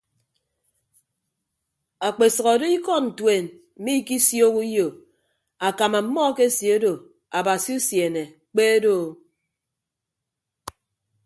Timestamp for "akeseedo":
6.29-6.91